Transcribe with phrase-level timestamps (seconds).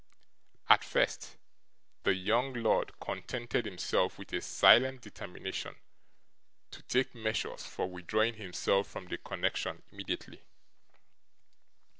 [0.67, 1.37] At first,
[2.01, 5.75] the young lord contented himself with a silent determination
[6.71, 10.41] to take measures for withdrawing himself from the connection immediately.